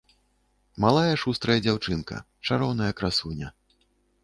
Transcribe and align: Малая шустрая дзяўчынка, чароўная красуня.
Малая 0.85 1.13
шустрая 1.23 1.59
дзяўчынка, 1.67 2.15
чароўная 2.51 2.91
красуня. 3.03 3.55